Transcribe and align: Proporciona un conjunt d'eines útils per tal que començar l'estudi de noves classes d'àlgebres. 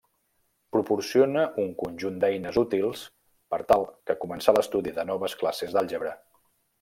Proporciona 0.75 1.43
un 1.63 1.67
conjunt 1.83 2.17
d'eines 2.23 2.57
útils 2.63 3.03
per 3.55 3.59
tal 3.73 3.85
que 4.11 4.17
començar 4.27 4.57
l'estudi 4.61 4.95
de 5.01 5.07
noves 5.15 5.37
classes 5.43 5.77
d'àlgebres. 5.81 6.23